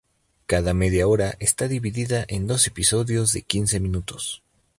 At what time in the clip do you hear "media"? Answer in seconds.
0.73-1.07